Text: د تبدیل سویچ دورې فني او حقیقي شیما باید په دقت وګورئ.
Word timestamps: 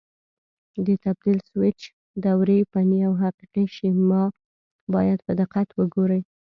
د 0.85 0.87
تبدیل 1.03 1.39
سویچ 1.49 1.81
دورې 2.23 2.59
فني 2.71 2.99
او 3.07 3.13
حقیقي 3.23 3.63
شیما 3.75 4.23
باید 4.93 5.19
په 5.27 5.31
دقت 5.41 5.67
وګورئ. 5.79 6.21